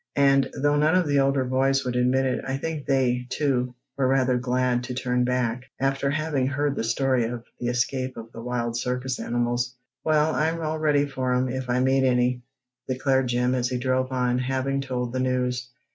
And, 0.17 0.49
though 0.59 0.77
none 0.77 0.95
of 0.95 1.05
the 1.05 1.19
older 1.19 1.45
boys 1.45 1.85
would 1.85 1.95
admit 1.95 2.25
it, 2.25 2.43
I 2.47 2.57
think 2.57 2.87
they, 2.87 3.27
too, 3.29 3.75
were 3.95 4.07
rather 4.07 4.35
glad 4.35 4.83
to 4.85 4.95
turn 4.95 5.25
back 5.25 5.65
after 5.79 6.09
having 6.09 6.47
heard 6.47 6.75
the 6.75 6.83
story 6.83 7.25
of 7.25 7.43
the 7.59 7.67
escape 7.67 8.17
of 8.17 8.31
the 8.31 8.41
wild 8.41 8.75
circus 8.75 9.19
animals. 9.19 9.75
"Well, 10.03 10.33
I'm 10.33 10.59
all 10.59 10.79
ready 10.79 11.05
for 11.05 11.35
'em, 11.35 11.49
if 11.49 11.69
I 11.69 11.81
meet 11.81 12.03
any," 12.03 12.41
declared 12.87 13.27
Jim, 13.27 13.53
as 13.53 13.69
he 13.69 13.77
drove 13.77 14.11
on, 14.11 14.39
having 14.39 14.81
told 14.81 15.13
the 15.13 15.19
news. 15.19 15.69